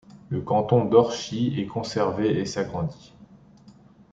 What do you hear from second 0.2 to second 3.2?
Le canton d'Orchies est conservé et s'agrandit.